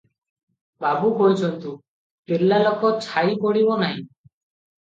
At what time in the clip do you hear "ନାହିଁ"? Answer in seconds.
3.85-4.07